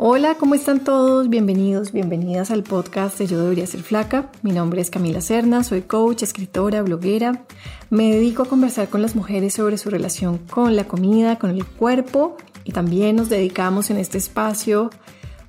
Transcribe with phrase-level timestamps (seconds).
[0.00, 1.28] Hola, ¿cómo están todos?
[1.28, 4.30] Bienvenidos, bienvenidas al podcast de Yo Debería Ser Flaca.
[4.42, 7.42] Mi nombre es Camila Serna, soy coach, escritora, bloguera.
[7.90, 11.66] Me dedico a conversar con las mujeres sobre su relación con la comida, con el
[11.66, 14.90] cuerpo y también nos dedicamos en este espacio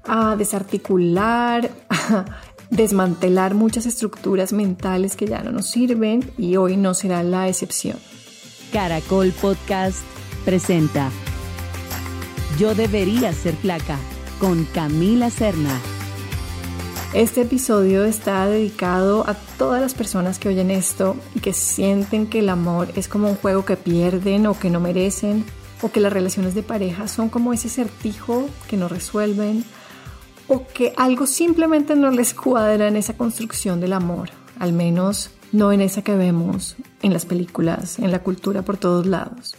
[0.04, 2.26] a desarticular, a
[2.72, 7.98] desmantelar muchas estructuras mentales que ya no nos sirven y hoy no será la excepción.
[8.74, 10.00] Caracol Podcast
[10.44, 11.12] presenta
[12.58, 14.00] Yo Debería Ser Flaca
[14.40, 15.80] con Camila Serna.
[17.14, 22.40] Este episodio está dedicado a todas las personas que oyen esto y que sienten que
[22.40, 25.44] el amor es como un juego que pierden o que no merecen,
[25.82, 29.66] o que las relaciones de pareja son como ese certijo que no resuelven,
[30.48, 35.72] o que algo simplemente no les cuadra en esa construcción del amor, al menos no
[35.72, 39.56] en esa que vemos en las películas, en la cultura por todos lados.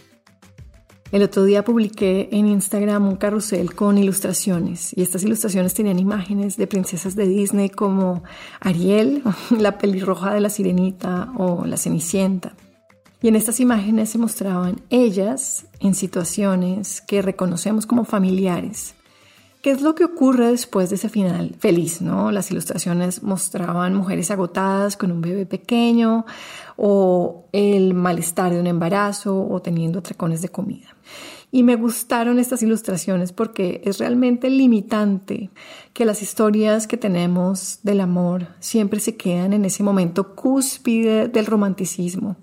[1.11, 6.55] El otro día publiqué en Instagram un carrusel con ilustraciones y estas ilustraciones tenían imágenes
[6.55, 8.23] de princesas de Disney como
[8.61, 9.21] Ariel,
[9.57, 12.53] la pelirroja de la sirenita o la cenicienta.
[13.21, 18.95] Y en estas imágenes se mostraban ellas en situaciones que reconocemos como familiares,
[19.61, 22.01] ¿Qué es lo que ocurre después de ese final feliz?
[22.01, 22.31] ¿no?
[22.31, 26.25] Las ilustraciones mostraban mujeres agotadas con un bebé pequeño
[26.77, 30.90] o el malestar de un embarazo o teniendo atracones de comida.
[31.51, 35.49] Y me gustaron estas ilustraciones porque es realmente limitante
[35.93, 41.45] que las historias que tenemos del amor siempre se quedan en ese momento cúspide del
[41.45, 42.37] romanticismo.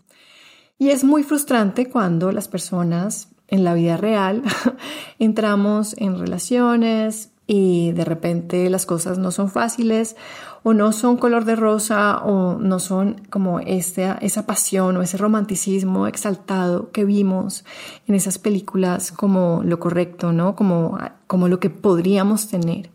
[0.79, 4.43] Y es muy frustrante cuando las personas en la vida real
[5.19, 10.17] entramos en relaciones y de repente las cosas no son fáciles
[10.63, 15.17] o no son color de rosa o no son como esta, esa pasión o ese
[15.17, 17.65] romanticismo exaltado que vimos
[18.07, 20.55] en esas películas como lo correcto, ¿no?
[20.55, 22.91] Como, como lo que podríamos tener.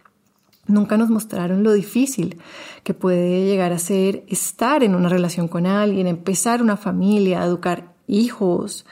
[0.67, 2.39] Nunca nos mostraron lo difícil
[2.83, 7.91] que puede llegar a ser estar en una relación con alguien, empezar una familia, educar
[8.07, 8.85] hijos,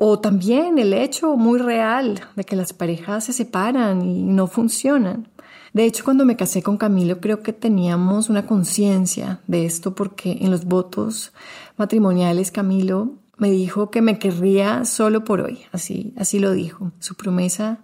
[0.00, 5.26] o también el hecho muy real de que las parejas se separan y no funcionan.
[5.72, 10.38] De hecho, cuando me casé con Camilo, creo que teníamos una conciencia de esto porque
[10.40, 11.32] en los votos
[11.76, 16.92] matrimoniales Camilo me dijo que me querría solo por hoy, así, así lo dijo.
[17.00, 17.80] Su promesa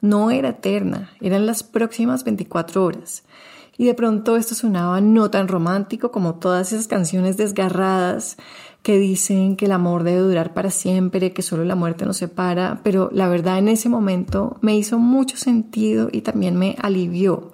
[0.00, 3.24] no era eterna, eran las próximas 24 horas.
[3.76, 8.38] Y de pronto esto sonaba no tan romántico como todas esas canciones desgarradas
[8.88, 12.80] que dicen que el amor debe durar para siempre, que solo la muerte nos separa,
[12.82, 17.52] pero la verdad en ese momento me hizo mucho sentido y también me alivió.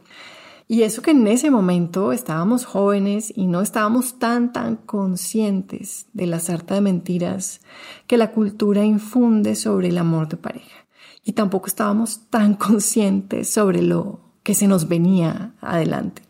[0.68, 6.28] Y eso que en ese momento estábamos jóvenes y no estábamos tan, tan conscientes de
[6.28, 7.62] la sarta de mentiras
[8.06, 10.86] que la cultura infunde sobre el amor de pareja.
[11.24, 16.22] Y tampoco estábamos tan conscientes sobre lo que se nos venía adelante.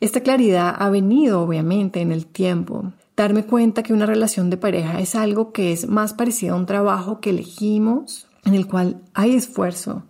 [0.00, 2.92] Esta claridad ha venido obviamente en el tiempo.
[3.16, 6.66] Darme cuenta que una relación de pareja es algo que es más parecido a un
[6.66, 10.04] trabajo que elegimos, en el cual hay esfuerzo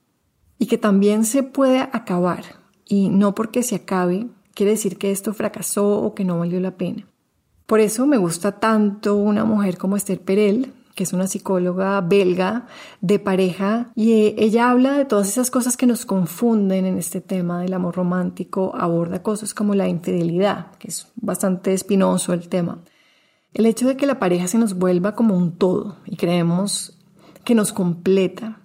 [0.59, 2.45] y que también se puede acabar.
[2.87, 6.77] Y no porque se acabe quiere decir que esto fracasó o que no valió la
[6.77, 7.07] pena.
[7.67, 12.67] Por eso me gusta tanto una mujer como Esther Perel, que es una psicóloga belga
[13.01, 17.21] de pareja, y eh, ella habla de todas esas cosas que nos confunden en este
[17.21, 22.83] tema del amor romántico, aborda cosas como la infidelidad, que es bastante espinoso el tema.
[23.53, 26.97] El hecho de que la pareja se nos vuelva como un todo y creemos
[27.45, 28.60] que nos completa,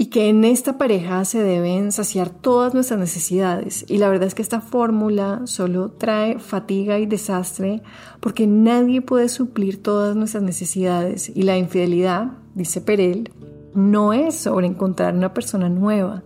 [0.00, 3.84] y que en esta pareja se deben saciar todas nuestras necesidades.
[3.86, 7.82] Y la verdad es que esta fórmula solo trae fatiga y desastre
[8.18, 11.30] porque nadie puede suplir todas nuestras necesidades.
[11.34, 13.30] Y la infidelidad, dice Perel,
[13.74, 16.22] no es sobre encontrar una persona nueva,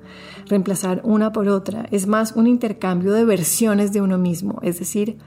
[0.47, 5.19] reemplazar una por otra, es más un intercambio de versiones de uno mismo, es decir,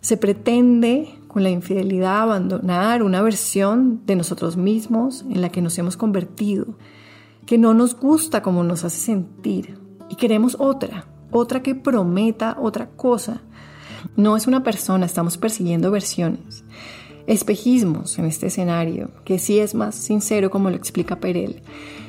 [0.00, 5.76] se pretende con la infidelidad abandonar una versión de nosotros mismos en la que nos
[5.76, 6.76] hemos convertido
[7.46, 9.78] que no nos gusta como nos hace sentir
[10.08, 13.42] y queremos otra, otra que prometa otra cosa.
[14.16, 16.64] No es una persona, estamos persiguiendo versiones,
[17.26, 21.62] espejismos en este escenario, que sí es más sincero como lo explica Perel.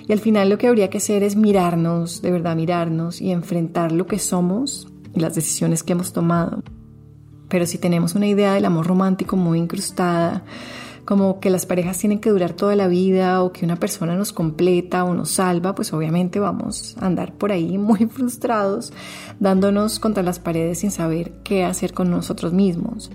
[0.08, 3.92] Y al final lo que habría que hacer es mirarnos, de verdad mirarnos y enfrentar
[3.92, 6.64] lo que somos y las decisiones que hemos tomado.
[7.50, 10.44] Pero si tenemos una idea del amor romántico muy incrustada,
[11.06, 14.32] como que las parejas tienen que durar toda la vida o que una persona nos
[14.32, 18.94] completa o nos salva, pues obviamente vamos a andar por ahí muy frustrados,
[19.40, 23.12] dándonos contra las paredes sin saber qué hacer con nosotros mismos.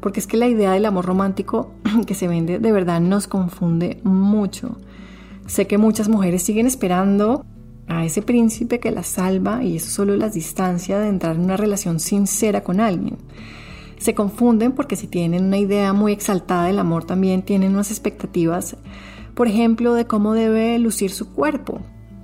[0.00, 1.72] Porque es que la idea del amor romántico
[2.06, 4.76] que se vende de verdad nos confunde mucho.
[5.46, 7.44] Sé que muchas mujeres siguen esperando
[7.90, 11.56] a ese príncipe que la salva y eso solo las distancia de entrar en una
[11.56, 13.18] relación sincera con alguien.
[14.00, 18.76] Se confunden porque si tienen una idea muy exaltada del amor también tienen unas expectativas,
[19.34, 21.80] por ejemplo, de cómo debe lucir su cuerpo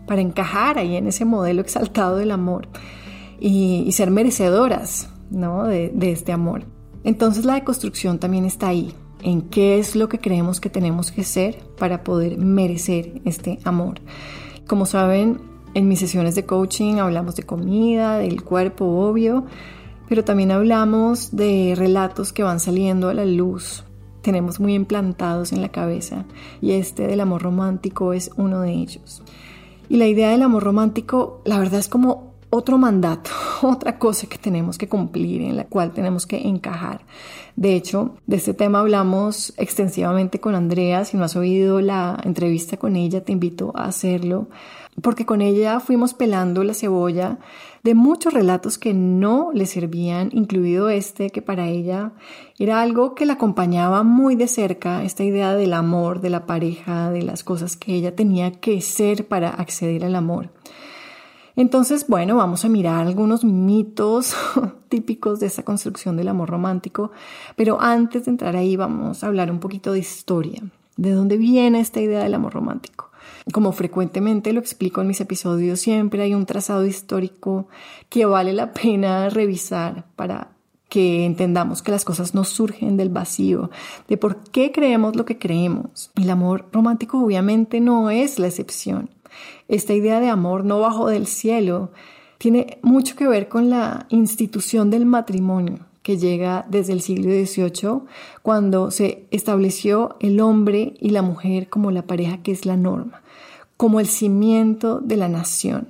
[0.07, 2.69] para encajar ahí en ese modelo exaltado del amor
[3.39, 5.65] y, ser merecedoras ¿no?
[5.65, 6.65] de, de este amor.
[7.05, 11.25] Entonces la deconstrucción también está ahí, en qué es lo que creemos que tenemos que
[11.25, 14.01] ser para poder merecer este amor.
[14.67, 15.41] Como saben,
[15.75, 19.45] en mis sesiones de coaching hablamos de comida, del cuerpo, obvio,
[20.09, 23.85] pero también hablamos de relatos que van saliendo a la luz.
[24.23, 26.25] Tenemos muy implantados en la cabeza
[26.61, 29.23] y este del amor romántico es uno de ellos.
[29.89, 33.31] Y la idea del amor romántico, la verdad es como otro mandato,
[33.63, 37.03] otra cosa que tenemos que cumplir, en la cual tenemos que encajar.
[37.57, 41.05] De hecho, de este tema hablamos extensivamente con Andrea.
[41.05, 44.49] Si no has oído la entrevista con ella, te invito a hacerlo,
[45.01, 47.39] porque con ella fuimos pelando la cebolla
[47.83, 52.13] de muchos relatos que no le servían, incluido este, que para ella
[52.59, 57.11] era algo que la acompañaba muy de cerca, esta idea del amor, de la pareja,
[57.11, 60.51] de las cosas que ella tenía que ser para acceder al amor.
[61.57, 64.37] Entonces, bueno, vamos a mirar algunos mitos
[64.89, 67.13] típicos de esa construcción del amor romántico,
[67.57, 70.63] pero antes de entrar ahí vamos a hablar un poquito de historia,
[70.97, 73.11] de dónde viene esta idea del amor romántico.
[73.53, 77.69] Como frecuentemente lo explico en mis episodios, siempre hay un trazado histórico
[78.11, 80.51] que vale la pena revisar para
[80.89, 83.71] que entendamos que las cosas no surgen del vacío,
[84.09, 86.11] de por qué creemos lo que creemos.
[86.17, 89.11] El amor romántico obviamente no es la excepción.
[89.69, 91.91] Esta idea de amor no bajo del cielo
[92.39, 98.03] tiene mucho que ver con la institución del matrimonio que llega desde el siglo XVIII,
[98.43, 103.23] cuando se estableció el hombre y la mujer como la pareja que es la norma,
[103.77, 105.89] como el cimiento de la nación.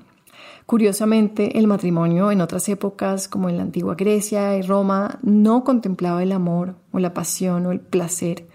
[0.65, 6.23] Curiosamente, el matrimonio en otras épocas, como en la antigua Grecia y Roma, no contemplaba
[6.23, 8.47] el amor o la pasión o el placer.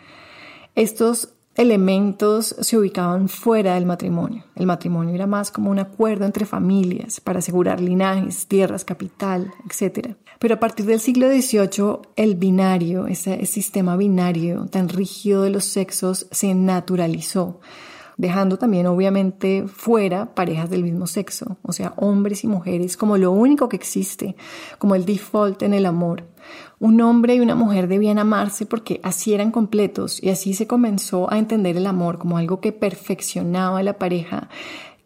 [0.74, 4.46] Estos elementos se ubicaban fuera del matrimonio.
[4.56, 10.16] El matrimonio era más como un acuerdo entre familias para asegurar linajes, tierras, capital, etc.
[10.40, 15.66] Pero a partir del siglo XVIII, el binario, ese sistema binario tan rígido de los
[15.66, 17.60] sexos, se naturalizó
[18.22, 23.32] dejando también obviamente fuera parejas del mismo sexo, o sea, hombres y mujeres como lo
[23.32, 24.36] único que existe,
[24.78, 26.26] como el default en el amor.
[26.78, 31.34] Un hombre y una mujer debían amarse porque así eran completos y así se comenzó
[31.34, 34.50] a entender el amor como algo que perfeccionaba a la pareja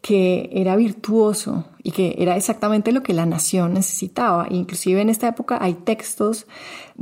[0.05, 4.45] que era virtuoso y que era exactamente lo que la nación necesitaba.
[4.51, 6.45] Inclusive en esta época hay textos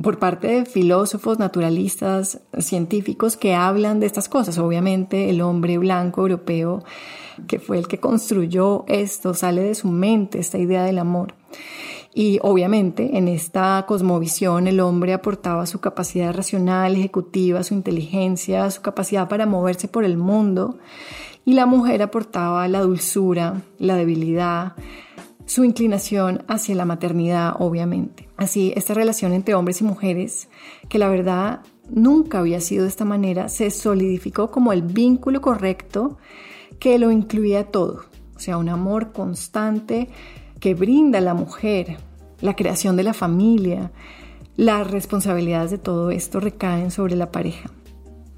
[0.02, 4.58] por parte de filósofos, naturalistas, científicos que hablan de estas cosas.
[4.58, 6.86] Obviamente el hombre blanco europeo,
[7.46, 11.36] que fue el que construyó esto, sale de su mente esta idea del amor.
[12.16, 18.82] Y obviamente en esta cosmovisión el hombre aportaba su capacidad racional, ejecutiva, su inteligencia, su
[18.82, 20.78] capacidad para moverse por el mundo
[21.46, 24.74] y la mujer aportaba la dulzura, la debilidad,
[25.46, 28.30] su inclinación hacia la maternidad, obviamente.
[28.38, 30.50] Así, esta relación entre hombres y mujeres,
[30.90, 36.18] que la verdad nunca había sido de esta manera, se solidificó como el vínculo correcto
[36.80, 38.06] que lo incluía todo,
[38.36, 40.10] o sea, un amor constante
[40.60, 41.98] que brinda la mujer,
[42.42, 43.92] la creación de la familia,
[44.56, 47.70] las responsabilidades de todo esto recaen sobre la pareja.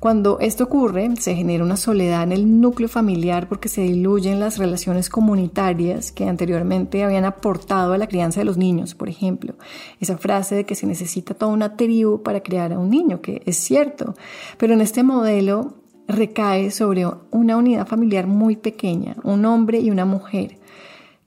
[0.06, 4.60] Cuando esto ocurre, se genera una soledad en el núcleo familiar porque se diluyen las
[4.60, 9.56] relaciones comunitarias que anteriormente habían aportado a la crianza de los niños, por ejemplo.
[10.00, 13.42] Esa frase de que se necesita toda una tribu para crear a un niño, que
[13.48, 14.14] es cierto,
[14.60, 15.74] pero en este modelo
[16.08, 20.60] recae sobre una unidad familiar muy pequeña, un hombre y una mujer,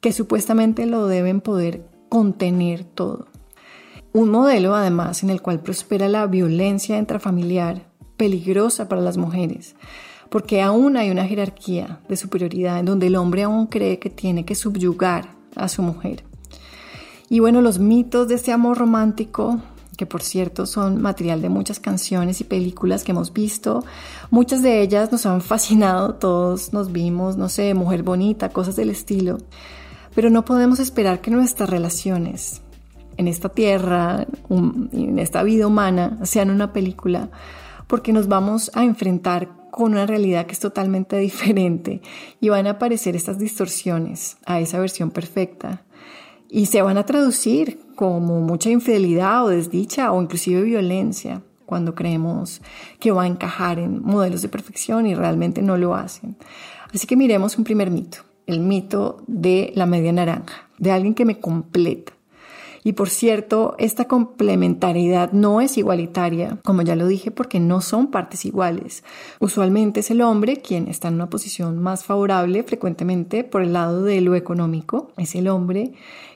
[0.01, 3.27] que supuestamente lo deben poder contener todo.
[4.13, 7.88] Un modelo, además, en el cual prospera la violencia intrafamiliar,
[8.19, 9.75] peligrosa para las mujeres,
[10.29, 14.45] porque aún hay una jerarquía de superioridad en donde el hombre aún cree que tiene
[14.45, 16.25] que subyugar a su mujer.
[17.31, 19.61] Y bueno, los mitos de este amor romántico,
[19.97, 23.85] que por cierto son material de muchas canciones y películas que hemos visto,
[24.31, 28.91] muchas de ellas nos han fascinado, todos nos vimos, no sé, mujer bonita, cosas del
[28.91, 29.39] estilo,
[30.15, 32.63] pero no podemos esperar que nuestras relaciones
[33.17, 37.31] en esta tierra, en esta vida humana, sean una película
[37.89, 42.01] porque nos vamos a enfrentar con una realidad que es totalmente diferente
[42.41, 45.83] y van a aparecer estas distorsiones a esa versión perfecta
[46.49, 52.63] y se van a traducir como mucha infidelidad o desdicha o inclusive violencia cuando creemos
[52.99, 56.37] que va a encajar en modelos de perfección y realmente no lo hacen.
[56.95, 58.19] Así que miremos un primer mito.
[58.47, 62.15] el mito de la media naranja, de alguien que me completa.
[62.89, 68.07] Y por cierto, esta complementariedad no es igualitaria, como ya lo dije, porque no son
[68.07, 69.05] partes iguales.
[69.41, 74.05] Usualmente es el hombre quien está en una posición más favorable, frecuentemente por el lado
[74.05, 75.13] de lo económico.
[75.19, 75.93] Es el hombre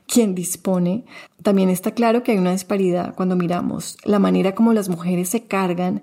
[0.06, 1.06] quien dispone.
[1.42, 5.44] También está claro que hay una disparidad cuando miramos la manera como las mujeres se
[5.44, 6.02] cargan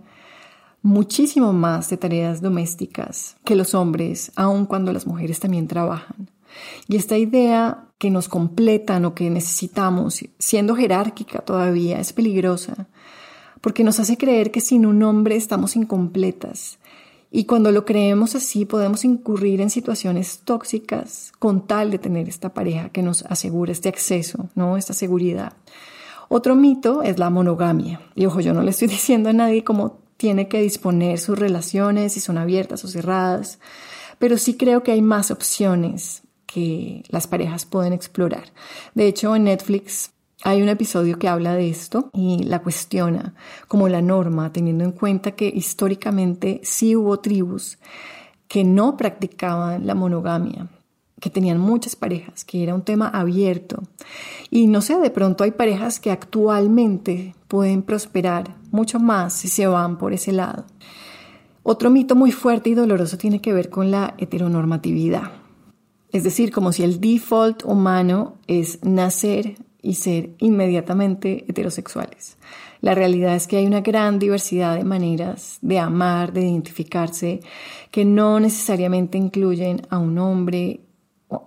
[0.81, 6.31] muchísimo más de tareas domésticas que los hombres, aun cuando las mujeres también trabajan.
[6.87, 12.87] Y esta idea que nos completan o que necesitamos, siendo jerárquica todavía, es peligrosa,
[13.61, 16.79] porque nos hace creer que sin un hombre estamos incompletas.
[17.29, 22.53] Y cuando lo creemos así, podemos incurrir en situaciones tóxicas con tal de tener esta
[22.53, 24.77] pareja que nos asegura este acceso, ¿no?
[24.77, 25.53] Esta seguridad.
[26.29, 28.01] Otro mito es la monogamia.
[28.15, 32.13] Y ojo, yo no le estoy diciendo a nadie cómo tiene que disponer sus relaciones,
[32.13, 33.59] si son abiertas o cerradas,
[34.19, 38.45] pero sí creo que hay más opciones que las parejas pueden explorar.
[38.95, 40.11] De hecho, en Netflix
[40.43, 43.35] hay un episodio que habla de esto y la cuestiona
[43.67, 47.77] como la norma, teniendo en cuenta que históricamente sí hubo tribus
[48.47, 50.67] que no practicaban la monogamia,
[51.19, 53.83] que tenían muchas parejas, que era un tema abierto.
[54.49, 59.67] Y no sé, de pronto hay parejas que actualmente pueden prosperar mucho más si se
[59.67, 60.65] van por ese lado.
[61.61, 65.38] Otro mito muy fuerte y doloroso tiene que ver con la heteronormatividad.
[66.11, 72.37] Es decir, como si el default humano es nacer y ser inmediatamente heterosexuales.
[72.81, 77.41] La realidad es que hay una gran diversidad de maneras de amar, de identificarse,
[77.91, 80.81] que no necesariamente incluyen a un hombre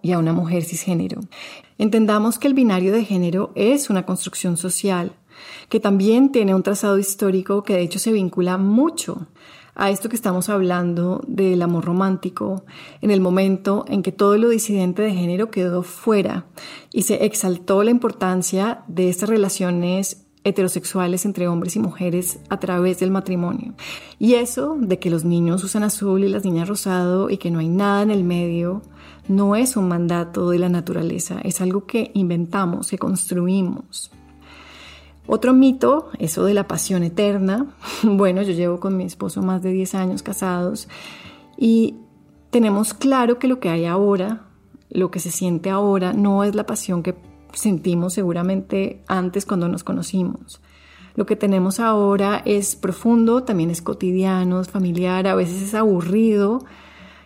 [0.02, 1.21] y a una mujer cisgénero.
[1.78, 5.16] Entendamos que el binario de género es una construcción social,
[5.69, 9.26] que también tiene un trazado histórico que de hecho se vincula mucho
[9.75, 12.64] a esto que estamos hablando del amor romántico,
[13.00, 16.47] en el momento en que todo lo disidente de género quedó fuera
[16.93, 22.99] y se exaltó la importancia de estas relaciones heterosexuales entre hombres y mujeres a través
[23.00, 23.75] del matrimonio.
[24.19, 27.61] Y eso de que los niños usan azul y las niñas rosado y que no
[27.61, 28.83] hay nada en el medio,
[29.29, 34.11] no es un mandato de la naturaleza, es algo que inventamos, que construimos.
[35.26, 37.67] Otro mito, eso de la pasión eterna.
[38.02, 40.88] Bueno, yo llevo con mi esposo más de 10 años casados
[41.57, 41.97] y
[42.50, 44.43] tenemos claro que lo que hay ahora,
[44.91, 47.14] lo que se siente ahora, no es la pasión que
[47.52, 50.61] sentimos seguramente antes cuando nos conocimos.
[51.14, 56.64] Lo que tenemos ahora es profundo, también es cotidiano, es familiar, a veces es aburrido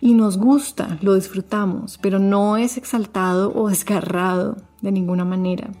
[0.01, 5.71] y nos gusta, lo disfrutamos, pero no es exaltado o desgarrado de ninguna manera.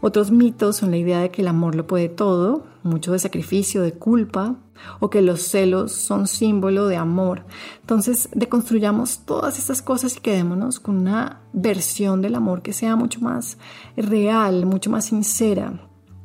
[0.00, 3.82] Otros mitos son la idea de que el amor lo puede todo, mucho de sacrificio,
[3.82, 4.56] de culpa,
[5.00, 7.44] o que los celos son símbolo de amor.
[7.80, 13.20] Entonces, deconstruyamos todas estas cosas y quedémonos con una versión del amor que sea mucho
[13.20, 13.58] más
[13.96, 15.80] real, mucho más sincera.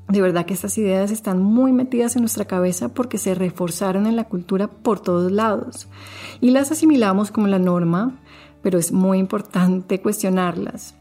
[0.08, 4.16] De verdad que estas ideas están muy metidas en nuestra cabeza porque se reforzaron en
[4.16, 5.88] la cultura por todos lados
[6.42, 8.20] y las asimilamos como la norma,
[8.64, 10.99] pero es muy importante cuestionarlas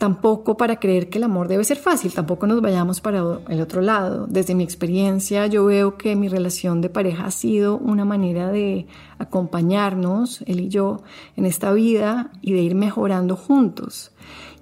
[0.00, 3.18] tampoco para creer que el amor debe ser fácil, tampoco nos vayamos para
[3.50, 4.26] el otro lado.
[4.26, 8.86] Desde mi experiencia yo veo que mi relación de pareja ha sido una manera de
[9.18, 11.02] acompañarnos, él y yo,
[11.36, 14.12] en esta vida y de ir mejorando juntos.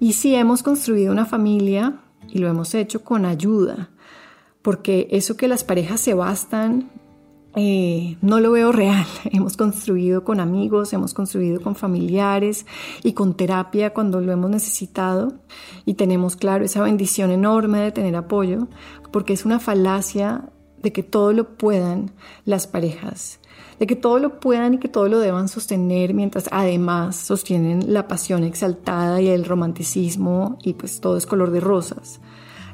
[0.01, 3.91] Y sí hemos construido una familia y lo hemos hecho con ayuda,
[4.61, 6.89] porque eso que las parejas se bastan
[7.61, 9.05] eh, no lo veo real.
[9.25, 12.65] Hemos construido con amigos, hemos construido con familiares
[13.03, 15.33] y con terapia cuando lo hemos necesitado
[15.85, 18.67] y tenemos claro esa bendición enorme de tener apoyo,
[19.11, 20.45] porque es una falacia
[20.81, 22.11] de que todo lo puedan
[22.45, 23.41] las parejas,
[23.77, 28.07] de que todo lo puedan y que todo lo deban sostener mientras además sostienen la
[28.07, 32.21] pasión exaltada y el romanticismo y pues todo es color de rosas.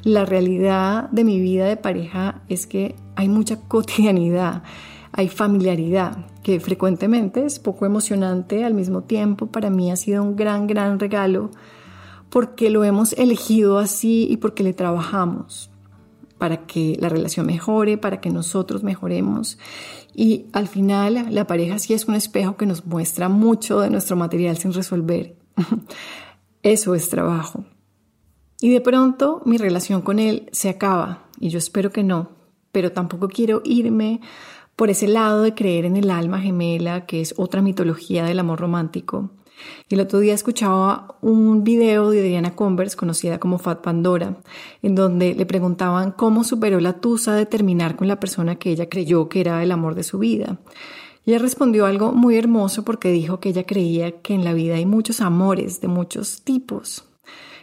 [0.06, 4.62] La realidad de mi vida de pareja es que hay mucha cotidianidad,
[5.10, 10.36] hay familiaridad, que frecuentemente es poco emocionante, al mismo tiempo para mí ha sido un
[10.36, 11.50] gran, gran regalo
[12.30, 15.72] porque lo hemos elegido así y porque le trabajamos
[16.38, 19.58] para que la relación mejore, para que nosotros mejoremos.
[20.14, 24.14] Y al final la pareja sí es un espejo que nos muestra mucho de nuestro
[24.14, 25.34] material sin resolver.
[26.62, 27.64] Eso es trabajo.
[28.60, 32.30] Y de pronto mi relación con él se acaba, y yo espero que no,
[32.72, 34.20] pero tampoco quiero irme
[34.76, 38.60] por ese lado de creer en el alma gemela, que es otra mitología del amor
[38.60, 39.30] romántico.
[39.88, 44.36] El otro día escuchaba un video de Diana Converse, conocida como Fat Pandora,
[44.82, 48.88] en donde le preguntaban cómo superó la tusa de terminar con la persona que ella
[48.88, 50.58] creyó que era el amor de su vida.
[51.24, 54.86] Ella respondió algo muy hermoso porque dijo que ella creía que en la vida hay
[54.86, 57.04] muchos amores de muchos tipos,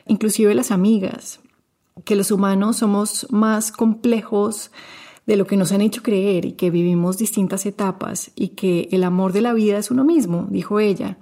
[0.07, 1.39] inclusive las amigas,
[2.05, 4.72] que los humanos somos más complejos
[5.25, 9.03] de lo que nos han hecho creer y que vivimos distintas etapas y que el
[9.03, 11.17] amor de la vida es uno mismo, dijo ella.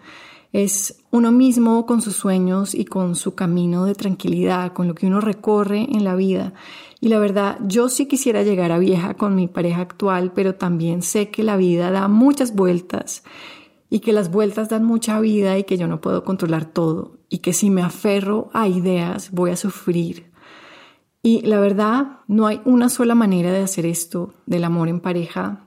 [0.54, 5.08] Es uno mismo con sus sueños y con su camino de tranquilidad, con lo que
[5.08, 6.54] uno recorre en la vida.
[7.00, 11.04] Y la verdad, yo sí quisiera llegar a vieja con mi pareja actual, pero también
[11.04, 13.24] sé que la vida da muchas vueltas
[13.90, 17.40] y que las vueltas dan mucha vida y que yo no puedo controlar todo y
[17.40, 20.30] que si me aferro a ideas voy a sufrir.
[21.24, 25.64] Y la verdad, no hay una sola manera de hacer esto del amor en pareja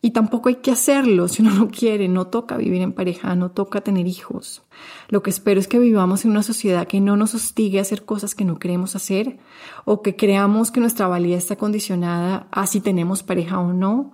[0.00, 3.50] y tampoco hay que hacerlo si uno no quiere, no toca vivir en pareja, no
[3.50, 4.62] toca tener hijos.
[5.08, 8.04] Lo que espero es que vivamos en una sociedad que no nos hostigue a hacer
[8.04, 9.38] cosas que no queremos hacer
[9.84, 14.12] o que creamos que nuestra valía está condicionada a si tenemos pareja o no,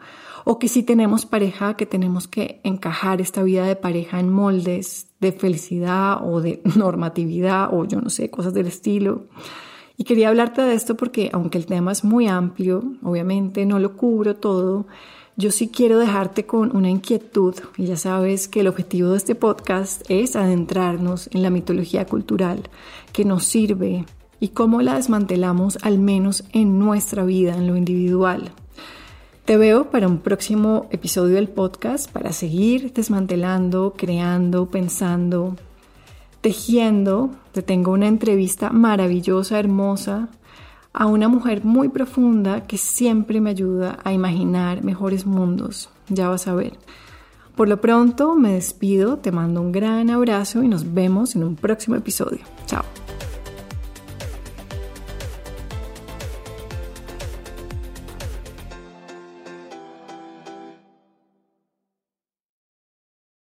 [0.51, 5.09] o que si tenemos pareja que tenemos que encajar esta vida de pareja en moldes
[5.21, 9.27] de felicidad o de normatividad o yo no sé, cosas del estilo.
[9.99, 13.95] Y quería hablarte de esto porque aunque el tema es muy amplio, obviamente no lo
[13.95, 14.87] cubro todo,
[15.37, 19.35] yo sí quiero dejarte con una inquietud y ya sabes que el objetivo de este
[19.35, 22.63] podcast es adentrarnos en la mitología cultural
[23.13, 24.07] que nos sirve
[24.41, 28.51] y cómo la desmantelamos al menos en nuestra vida, en lo individual.
[29.49, 35.57] Te veo para un próximo episodio del podcast para seguir desmantelando, creando, pensando,
[36.43, 37.31] tejiendo.
[37.53, 40.29] Te tengo una entrevista maravillosa, hermosa,
[40.93, 45.89] a una mujer muy profunda que siempre me ayuda a imaginar mejores mundos.
[46.11, 46.75] Ya vas a ver.
[47.57, 51.57] Por lo pronto me despido, te mando un gran abrazo y nos vemos en un
[51.57, 52.41] próximo episodio.
[52.67, 52.85] Chao.